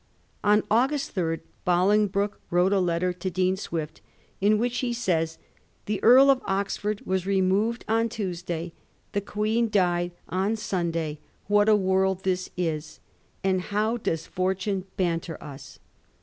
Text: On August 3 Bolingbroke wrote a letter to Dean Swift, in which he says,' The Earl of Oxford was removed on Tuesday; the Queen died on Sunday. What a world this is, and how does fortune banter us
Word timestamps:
On 0.43 0.63
August 0.71 1.11
3 1.11 1.41
Bolingbroke 1.63 2.41
wrote 2.49 2.73
a 2.73 2.79
letter 2.79 3.13
to 3.13 3.29
Dean 3.29 3.55
Swift, 3.55 4.01
in 4.39 4.57
which 4.57 4.79
he 4.79 4.93
says,' 4.93 5.37
The 5.85 6.01
Earl 6.03 6.31
of 6.31 6.41
Oxford 6.45 7.03
was 7.05 7.27
removed 7.27 7.85
on 7.87 8.09
Tuesday; 8.09 8.73
the 9.11 9.21
Queen 9.21 9.69
died 9.69 10.09
on 10.27 10.55
Sunday. 10.55 11.19
What 11.45 11.69
a 11.69 11.75
world 11.75 12.23
this 12.23 12.49
is, 12.57 12.99
and 13.43 13.61
how 13.61 13.97
does 13.97 14.25
fortune 14.25 14.85
banter 14.97 15.37
us 15.39 15.77